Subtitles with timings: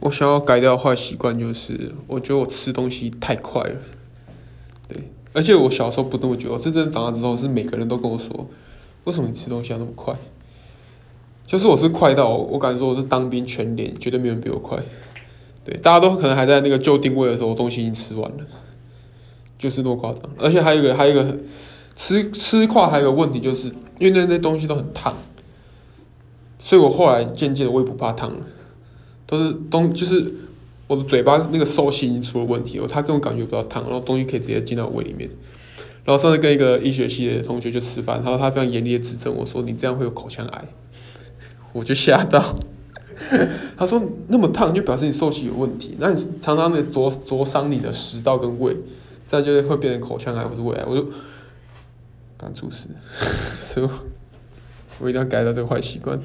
[0.00, 3.76] 我想要改掉坏习惯，就是我觉得我吃东西太快了。
[4.88, 8.48] 对，而且我小时候不那么觉得，真正长大之后，是每个人都跟我说，
[9.04, 10.14] 为什么你吃东西要那么快？
[11.46, 14.78] 就是我是快到我敢说我是当兵全连，绝对没有人比我快。
[15.64, 18.46] 对，大家都可能还在那个就定位的时候，我东西已经吃完了，
[19.58, 20.22] 就是那么夸张。
[20.38, 21.36] 而且还有一个，还有一个
[21.94, 25.14] 吃吃快还有个问题，就是因为那那东西都很烫，
[26.58, 28.40] 所以我后来渐渐的我也不怕烫了。
[29.30, 30.34] 都是东，就是
[30.88, 35.30] 我的嘴巴那个受气已经出了问题，我他这种感觉比较烫，然后东西可以直接进到胃里面。
[36.04, 40.64] 然后上次跟一个医学系的同学去吃饭，然后他非常严厉的指正我说：“你这样会有口腔癌。”
[41.72, 42.56] 我就吓到。
[43.78, 48.74] 他说：“那么烫就表示你受气有问题，那你常常的灼灼伤你的食道跟胃，
[49.28, 51.06] 这样就会变成口腔癌或是胃癌。”我就
[52.36, 52.88] 刚出事，
[53.62, 53.88] 所以
[54.98, 56.18] 我一定要改掉这个坏习惯。